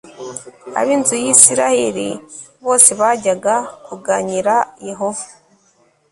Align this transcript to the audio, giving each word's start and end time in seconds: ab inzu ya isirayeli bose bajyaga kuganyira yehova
ab 0.79 0.87
inzu 0.95 1.15
ya 1.23 1.27
isirayeli 1.35 2.07
bose 2.65 2.89
bajyaga 2.99 3.55
kuganyira 3.85 4.55
yehova 4.87 5.25